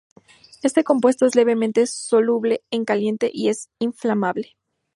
[0.63, 4.57] Este compuesto es levemente soluble en caliente y es inflamable.